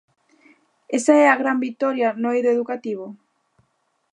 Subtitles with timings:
[0.97, 3.05] ¿Esa é a gran vitoria no eido educativo?